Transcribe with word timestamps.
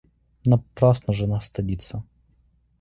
Напрасно 0.47 1.13
ж 1.13 1.25
она 1.25 1.39
стыдится. 1.41 2.03